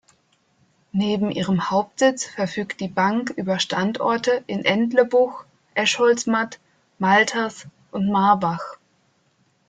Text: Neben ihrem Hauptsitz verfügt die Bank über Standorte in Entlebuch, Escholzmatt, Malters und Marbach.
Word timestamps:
Neben 0.93 1.29
ihrem 1.29 1.69
Hauptsitz 1.69 2.25
verfügt 2.25 2.79
die 2.81 2.87
Bank 2.87 3.29
über 3.35 3.59
Standorte 3.59 4.43
in 4.47 4.65
Entlebuch, 4.65 5.43
Escholzmatt, 5.75 6.59
Malters 6.97 7.67
und 7.91 8.09
Marbach. 8.11 8.77